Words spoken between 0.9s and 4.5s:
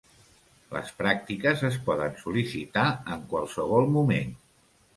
pràctiques es poden sol·licitar en qualsevol moment.